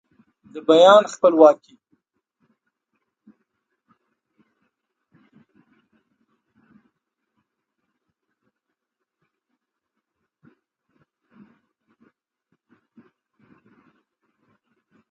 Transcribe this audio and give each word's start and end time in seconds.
د 0.53 0.55
بیان 0.67 1.03
خپلواکي 1.13 1.73